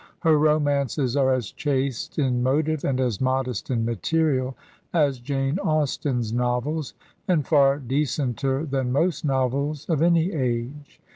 Her 0.21 0.35
ro 0.35 0.59
mances 0.59 1.15
are 1.15 1.31
as 1.31 1.51
chaste 1.51 2.17
in 2.17 2.41
motive 2.41 2.83
and 2.83 2.99
as 2.99 3.21
modest 3.21 3.69
in 3.69 3.85
material 3.85 4.57
as 4.91 5.19
Jane 5.19 5.59
Austen's 5.59 6.33
novels, 6.33 6.95
and 7.27 7.45
far 7.45 7.77
decenter 7.77 8.65
than 8.65 8.91
most 8.91 9.23
novels 9.23 9.85
of 9.87 10.01
any 10.01 10.33
age. 10.33 10.99